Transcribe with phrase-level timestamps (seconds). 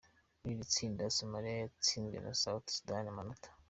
[0.39, 3.49] Muri iri tsinda, Somalia yatsinzwe na South Sudan amanota.